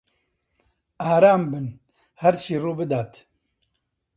[1.03, 1.67] ئارام بن،
[2.21, 3.13] هەر چی ڕووبدات.